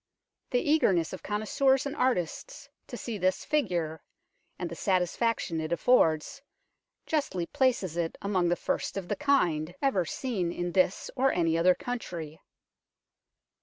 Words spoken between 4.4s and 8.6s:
and the satisfaction it affords, justly places it among the